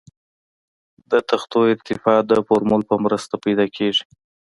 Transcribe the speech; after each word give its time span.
د 1.11 1.13
تختو 1.29 1.59
ارتفاع 1.73 2.19
د 2.29 2.31
فورمول 2.47 2.81
په 2.89 2.95
مرسته 3.05 3.33
پیدا 3.45 3.65
کیږي 3.75 4.03